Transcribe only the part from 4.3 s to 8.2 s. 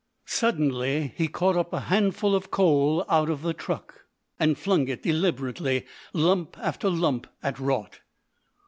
and flung it deliberately, lump after lump, at Raut.